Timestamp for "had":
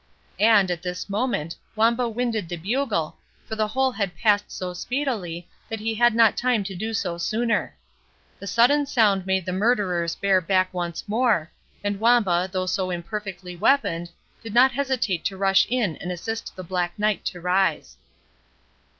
3.91-4.17, 5.93-6.15